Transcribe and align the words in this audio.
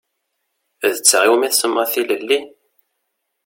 D 0.95 0.97
ta 1.09 1.17
i 1.25 1.27
wumi 1.29 1.49
tsemmaḍ 1.49 1.87
tilelli? 1.93 2.39